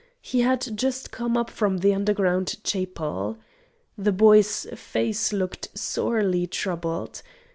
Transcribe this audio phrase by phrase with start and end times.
[0.23, 3.37] He had just come up from the underground "chapel."
[3.99, 7.21] The boy's face looked sorely troubled.